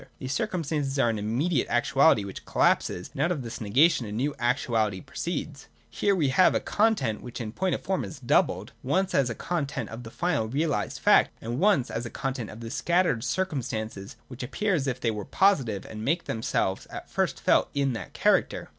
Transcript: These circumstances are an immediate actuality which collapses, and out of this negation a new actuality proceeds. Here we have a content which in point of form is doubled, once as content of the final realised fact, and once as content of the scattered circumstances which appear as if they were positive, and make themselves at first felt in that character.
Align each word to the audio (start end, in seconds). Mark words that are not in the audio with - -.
These 0.17 0.33
circumstances 0.33 0.97
are 0.97 1.11
an 1.11 1.19
immediate 1.19 1.67
actuality 1.69 2.23
which 2.25 2.43
collapses, 2.43 3.11
and 3.13 3.21
out 3.21 3.31
of 3.31 3.43
this 3.43 3.61
negation 3.61 4.07
a 4.07 4.11
new 4.11 4.33
actuality 4.39 4.99
proceeds. 4.99 5.67
Here 5.91 6.15
we 6.15 6.29
have 6.29 6.55
a 6.55 6.59
content 6.59 7.21
which 7.21 7.39
in 7.39 7.51
point 7.51 7.75
of 7.75 7.81
form 7.83 8.03
is 8.03 8.17
doubled, 8.19 8.71
once 8.81 9.13
as 9.13 9.31
content 9.37 9.89
of 9.89 10.01
the 10.01 10.09
final 10.09 10.47
realised 10.47 10.97
fact, 10.97 11.29
and 11.39 11.59
once 11.59 11.91
as 11.91 12.07
content 12.13 12.49
of 12.49 12.61
the 12.61 12.71
scattered 12.71 13.23
circumstances 13.23 14.15
which 14.27 14.41
appear 14.41 14.73
as 14.73 14.87
if 14.87 14.99
they 14.99 15.11
were 15.11 15.23
positive, 15.23 15.85
and 15.85 16.03
make 16.03 16.23
themselves 16.23 16.87
at 16.87 17.07
first 17.07 17.39
felt 17.39 17.69
in 17.75 17.93
that 17.93 18.13
character. 18.13 18.69